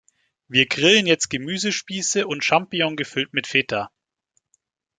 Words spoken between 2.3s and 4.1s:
Champignon gefüllt mit Feta.